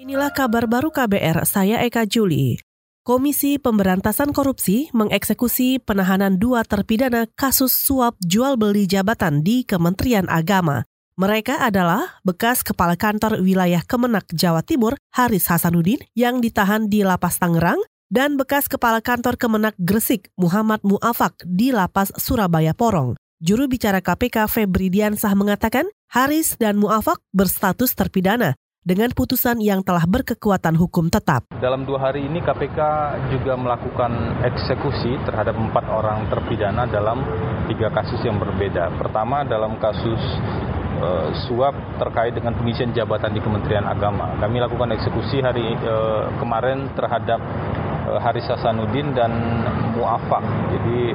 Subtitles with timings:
[0.00, 2.56] Inilah kabar baru KBR, saya Eka Juli.
[3.04, 10.88] Komisi Pemberantasan Korupsi mengeksekusi penahanan dua terpidana kasus suap jual beli jabatan di Kementerian Agama.
[11.20, 17.36] Mereka adalah bekas Kepala Kantor Wilayah Kemenak Jawa Timur Haris Hasanuddin yang ditahan di Lapas
[17.36, 23.20] Tangerang dan bekas Kepala Kantor Kemenak Gresik Muhammad Muafak di Lapas Surabaya Porong.
[23.36, 30.08] Juru bicara KPK Febri Diansah mengatakan Haris dan Muafak berstatus terpidana dengan putusan yang telah
[30.08, 31.44] berkekuatan hukum tetap.
[31.60, 32.78] Dalam dua hari ini KPK
[33.28, 37.20] juga melakukan eksekusi terhadap empat orang terpidana dalam
[37.68, 38.88] tiga kasus yang berbeda.
[38.96, 40.20] Pertama dalam kasus
[41.04, 44.32] uh, suap terkait dengan pengisian jabatan di Kementerian Agama.
[44.40, 47.40] Kami lakukan eksekusi hari uh, kemarin terhadap
[48.08, 49.32] uh, Haris Hasanuddin dan
[49.92, 50.40] Muafak.
[50.72, 51.12] Jadi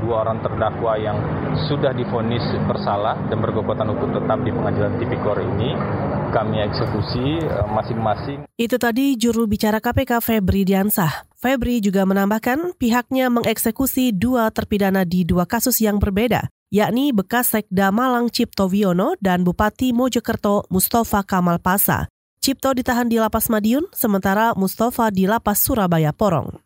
[0.00, 1.18] dua orang terdakwa yang
[1.68, 5.76] sudah difonis bersalah dan berkekuatan hukum tetap di Pengadilan Tipikor ini
[6.32, 8.48] kami eksekusi eh, masing-masing.
[8.56, 11.28] Itu tadi juru bicara KPK Febri Diansah.
[11.36, 17.92] Febri juga menambahkan pihaknya mengeksekusi dua terpidana di dua kasus yang berbeda, yakni bekas Sekda
[17.92, 22.08] Malang Cipto Wiono dan Bupati Mojokerto Mustafa Kamal Pasa.
[22.42, 26.58] Cipto ditahan di Lapas Madiun, sementara Mustafa di Lapas Surabaya Porong.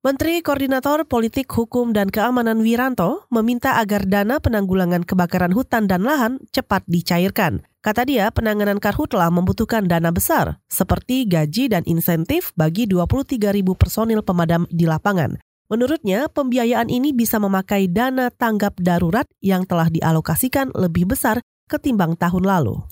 [0.00, 6.40] Menteri Koordinator Politik Hukum dan Keamanan Wiranto meminta agar dana penanggulangan kebakaran hutan dan lahan
[6.56, 7.68] cepat dicairkan.
[7.80, 14.20] Kata dia, penanganan karhutla membutuhkan dana besar, seperti gaji dan insentif bagi 23 ribu personil
[14.20, 15.40] pemadam di lapangan.
[15.72, 21.40] Menurutnya, pembiayaan ini bisa memakai dana tanggap darurat yang telah dialokasikan lebih besar
[21.72, 22.84] ketimbang tahun lalu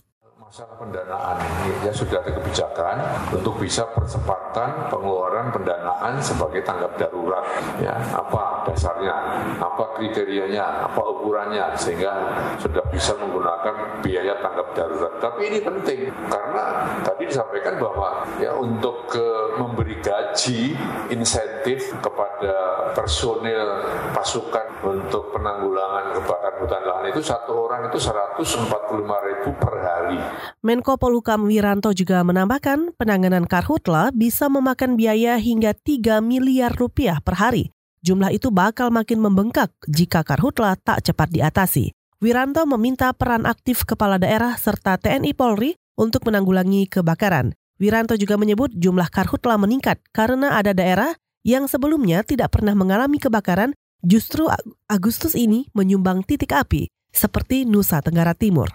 [0.49, 1.37] masalah pendanaan
[1.85, 2.97] ya sudah ada kebijakan
[3.37, 7.45] untuk bisa percepatan pengeluaran pendanaan sebagai tanggap darurat
[7.85, 7.93] ya.
[8.17, 9.13] Apa dasarnya
[9.61, 15.13] apa kriterianya apa ukurannya sehingga sudah bisa menggunakan biaya tanggap darurat.
[15.21, 16.65] Tapi ini penting karena
[17.05, 19.29] tadi disampaikan bahwa ya untuk ke
[19.79, 20.75] memberi gaji
[21.15, 22.51] insentif kepada
[22.99, 28.67] personil pasukan untuk penanggulangan kebakaran hutan lahan itu satu orang itu 145
[29.07, 30.19] ribu per hari
[30.67, 37.39] Menko Polhukam Wiranto juga menambahkan penanganan karhutla bisa memakan biaya hingga 3 miliar rupiah per
[37.39, 37.71] hari.
[38.03, 41.95] Jumlah itu bakal makin membengkak jika karhutla tak cepat diatasi.
[42.19, 47.58] Wiranto meminta peran aktif kepala daerah serta TNI Polri untuk menanggulangi kebakaran.
[47.79, 51.15] Wiranto juga menyebut jumlah karhutla meningkat karena ada daerah
[51.47, 53.71] yang sebelumnya tidak pernah mengalami kebakaran
[54.03, 54.51] justru
[54.91, 58.69] Agustus ini menyumbang titik api seperti Nusa Tenggara Timur.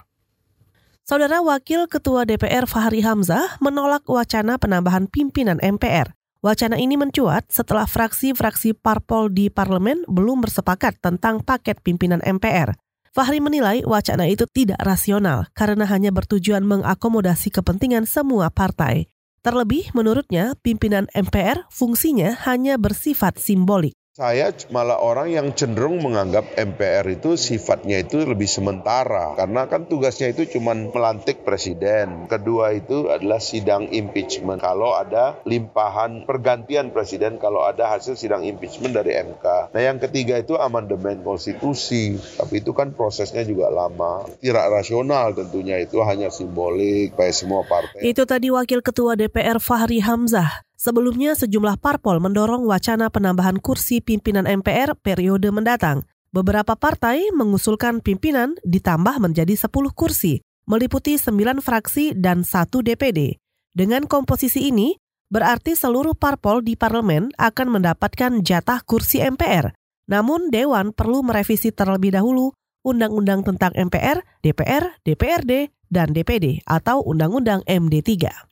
[1.03, 6.15] Saudara Wakil Ketua DPR Fahri Hamzah menolak wacana penambahan pimpinan MPR.
[6.39, 12.75] Wacana ini mencuat setelah fraksi-fraksi parpol di parlemen belum bersepakat tentang paket pimpinan MPR.
[13.13, 19.05] Fahri menilai wacana itu tidak rasional karena hanya bertujuan mengakomodasi kepentingan semua partai.
[19.45, 23.93] Terlebih, menurutnya, pimpinan MPR fungsinya hanya bersifat simbolik.
[24.13, 30.29] Saya malah orang yang cenderung menganggap MPR itu sifatnya itu lebih sementara karena kan tugasnya
[30.29, 32.29] itu cuma melantik presiden.
[32.29, 34.61] Kedua itu adalah sidang impeachment.
[34.61, 39.73] Kalau ada limpahan pergantian presiden kalau ada hasil sidang impeachment dari MK.
[39.73, 42.13] Nah, yang ketiga itu amandemen konstitusi.
[42.37, 44.29] Tapi itu kan prosesnya juga lama.
[44.37, 48.05] Tidak rasional tentunya itu hanya simbolik bagi semua partai.
[48.05, 50.69] Itu tadi Wakil Ketua DPR Fahri Hamzah.
[50.83, 56.03] Sebelumnya sejumlah parpol mendorong wacana penambahan kursi pimpinan MPR periode mendatang.
[56.35, 63.39] Beberapa partai mengusulkan pimpinan ditambah menjadi 10 kursi, meliputi 9 fraksi dan 1 DPD.
[63.71, 64.99] Dengan komposisi ini,
[65.31, 69.71] berarti seluruh parpol di parlemen akan mendapatkan jatah kursi MPR.
[70.11, 72.51] Namun Dewan perlu merevisi terlebih dahulu
[72.83, 78.51] Undang-Undang tentang MPR, DPR, DPRD, dan DPD atau Undang-Undang MD3.